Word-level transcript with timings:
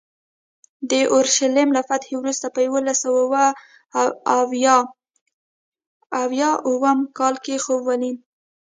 د 0.89 0.91
اورشلیم 1.13 1.69
له 1.77 1.81
فتحې 1.89 2.15
وروسته 2.19 2.45
په 2.53 2.59
یوولس 2.67 2.97
سوه 3.03 3.43
اویا 6.25 6.51
اووم 6.67 6.99
کال 7.17 7.35
خوب 7.63 7.81
ولید. 7.89 8.17